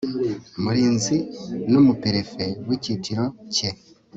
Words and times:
mulinzi 0.63 1.17
numu 1.71 1.93
perefe 2.03 2.43
wicyiciro 2.67 3.23
cye 3.53 3.69